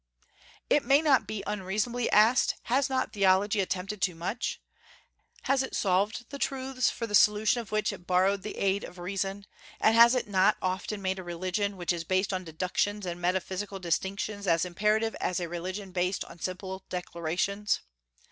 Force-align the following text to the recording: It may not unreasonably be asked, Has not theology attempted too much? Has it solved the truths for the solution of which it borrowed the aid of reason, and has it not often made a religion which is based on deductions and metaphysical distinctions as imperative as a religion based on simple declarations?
It 0.67 0.83
may 0.83 0.99
not 0.99 1.29
unreasonably 1.45 2.05
be 2.05 2.09
asked, 2.09 2.55
Has 2.63 2.89
not 2.89 3.13
theology 3.13 3.59
attempted 3.59 4.01
too 4.01 4.15
much? 4.15 4.59
Has 5.43 5.61
it 5.61 5.75
solved 5.75 6.27
the 6.31 6.39
truths 6.39 6.89
for 6.89 7.05
the 7.05 7.13
solution 7.13 7.61
of 7.61 7.71
which 7.71 7.93
it 7.93 8.07
borrowed 8.07 8.41
the 8.41 8.57
aid 8.57 8.83
of 8.83 8.97
reason, 8.97 9.45
and 9.79 9.93
has 9.93 10.15
it 10.15 10.27
not 10.27 10.57
often 10.59 11.03
made 11.03 11.19
a 11.19 11.23
religion 11.23 11.77
which 11.77 11.93
is 11.93 12.03
based 12.03 12.33
on 12.33 12.43
deductions 12.45 13.05
and 13.05 13.21
metaphysical 13.21 13.77
distinctions 13.77 14.47
as 14.47 14.65
imperative 14.65 15.13
as 15.19 15.39
a 15.39 15.47
religion 15.47 15.91
based 15.91 16.25
on 16.25 16.39
simple 16.39 16.83
declarations? 16.89 17.81